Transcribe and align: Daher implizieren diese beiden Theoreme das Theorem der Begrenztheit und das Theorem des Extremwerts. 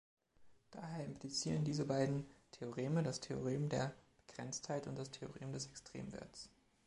Daher 0.71 1.05
implizieren 1.05 1.63
diese 1.63 1.85
beiden 1.85 2.25
Theoreme 2.53 3.03
das 3.03 3.19
Theorem 3.19 3.69
der 3.69 3.93
Begrenztheit 4.25 4.87
und 4.87 4.97
das 4.97 5.11
Theorem 5.11 5.53
des 5.53 5.67
Extremwerts. 5.67 6.49